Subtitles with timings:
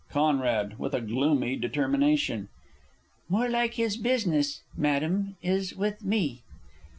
[0.09, 0.39] Con.
[0.79, 2.49] (with a gloomy determination).
[3.29, 6.41] More like his business, Madam, is with Me!